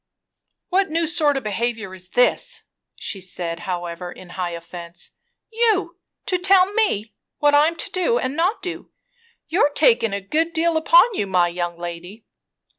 "What 0.69 0.89
new 0.89 1.05
sort 1.05 1.37
o' 1.37 1.41
behaviour 1.41 1.93
is 1.93 2.09
this?" 2.09 2.63
she 2.95 3.21
said 3.21 3.59
however 3.69 4.11
in 4.11 4.29
high 4.29 4.49
offence. 4.49 5.11
"You 5.51 5.99
to 6.25 6.39
tell 6.39 6.73
me 6.73 7.13
what 7.37 7.53
I'm 7.53 7.75
to 7.75 7.91
do 7.91 8.17
and 8.17 8.35
not 8.35 8.63
do! 8.63 8.89
You're 9.47 9.69
takin' 9.69 10.11
a 10.11 10.19
good 10.19 10.53
deal 10.53 10.75
upon 10.75 11.13
you, 11.13 11.27
my 11.27 11.49
young 11.49 11.77
lady!" 11.77 12.25